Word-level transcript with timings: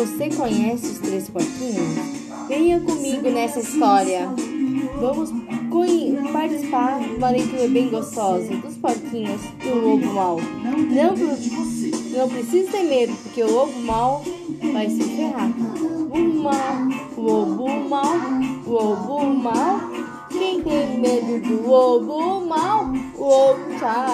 Você 0.00 0.30
conhece 0.30 0.86
os 0.86 0.98
três 0.98 1.28
porquinhos? 1.28 1.98
Venha 2.48 2.80
comigo 2.80 3.30
nessa 3.30 3.60
história. 3.60 4.30
Vamos 4.98 5.30
participar 6.32 7.00
de 7.00 7.16
uma 7.16 7.28
leitura 7.28 7.68
bem 7.68 7.90
gostosa 7.90 8.48
dos 8.56 8.78
porquinhos 8.78 9.42
e 9.62 9.68
o 9.68 9.88
lobo 9.88 10.06
mal. 10.06 10.38
Não, 10.90 11.14
não 12.16 12.28
precisa 12.30 12.72
ter 12.72 12.84
medo, 12.84 13.14
porque 13.22 13.42
o 13.42 13.52
lobo 13.52 13.78
mal 13.80 14.24
vai 14.72 14.88
se 14.88 15.02
ferrar. 15.02 15.52
Uma, 16.10 16.88
lobo 17.18 17.68
mal, 17.86 18.16
lobo 18.66 19.26
mal. 19.34 19.80
Quem 20.30 20.62
tem 20.62 20.98
medo 20.98 21.46
do 21.46 21.68
lobo 21.68 22.46
mal, 22.46 22.86
lobo 23.18 23.78
tchau. 23.78 24.09